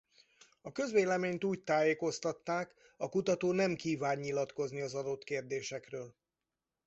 A 0.61 0.71
közvéleményt 0.71 1.43
úgy 1.43 1.61
tájékoztatták 1.63 2.75
a 2.97 3.09
kutató 3.09 3.51
nem 3.51 3.75
kíván 3.75 4.17
nyilatkozni 4.17 4.81
az 4.81 4.93
adott 4.93 5.23
kérdésekről. 5.23 6.15